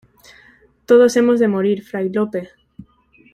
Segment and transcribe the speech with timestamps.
[0.87, 2.49] ¡todos hemos de morir, Fray Lope!...